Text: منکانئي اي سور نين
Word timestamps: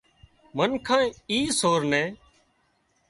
منکانئي 0.57 1.07
اي 1.31 1.39
سور 1.59 1.81
نين 1.91 2.09